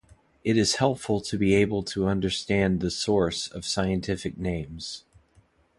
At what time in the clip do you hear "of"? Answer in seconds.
3.49-3.65